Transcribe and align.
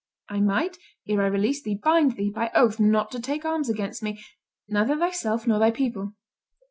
I 0.29 0.39
might, 0.39 0.79
ere 1.07 1.21
I 1.21 1.27
release 1.27 1.61
thee, 1.61 1.75
bind 1.75 2.13
thee 2.17 2.31
by 2.31 2.49
oath 2.55 2.79
not 2.79 3.11
to 3.11 3.19
take 3.21 3.45
arms 3.45 3.69
against 3.69 4.01
me, 4.01 4.19
neither 4.67 4.97
thyself 4.97 5.45
nor 5.45 5.59
thy 5.59 5.69
people. 5.69 6.13